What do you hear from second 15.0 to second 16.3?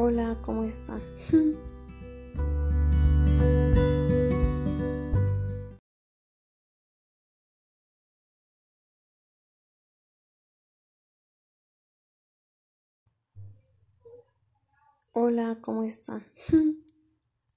Hola, ¿cómo están?